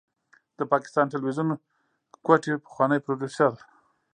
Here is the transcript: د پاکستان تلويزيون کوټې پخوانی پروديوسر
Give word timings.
د 0.57 0.59
پاکستان 0.71 1.05
تلويزيون 1.13 1.49
کوټې 2.25 2.53
پخوانی 2.63 2.99
پروديوسر 3.05 3.51